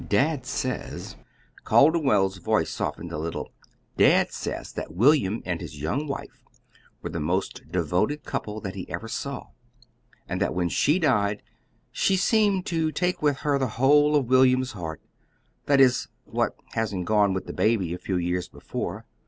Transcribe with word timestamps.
Dad 0.09 0.47
says," 0.47 1.15
Calderwell's 1.63 2.37
voice 2.39 2.71
softened 2.71 3.11
a 3.11 3.19
little 3.19 3.51
"dad 3.97 4.31
says 4.31 4.73
that 4.73 4.95
William 4.95 5.43
and 5.45 5.61
his 5.61 5.79
young 5.79 6.07
wife 6.07 6.41
were 7.03 7.11
the 7.11 7.19
most 7.19 7.71
devoted 7.71 8.23
couple 8.23 8.59
that 8.61 8.73
he 8.73 8.89
ever 8.89 9.07
saw; 9.07 9.49
and 10.27 10.41
that 10.41 10.55
when 10.55 10.69
she 10.69 10.97
died 10.97 11.43
she 11.91 12.17
seemed 12.17 12.65
to 12.65 12.91
take 12.91 13.21
with 13.21 13.41
her 13.41 13.59
the 13.59 13.67
whole 13.77 14.15
of 14.15 14.25
William's 14.25 14.71
heart 14.71 15.03
that 15.67 15.79
is, 15.79 16.07
what 16.25 16.55
hadn't 16.71 17.03
gone 17.03 17.31
with 17.31 17.45
the 17.45 17.53
baby 17.53 17.93
a 17.93 17.99
few 17.99 18.17
years 18.17 18.47
before. 18.49 19.05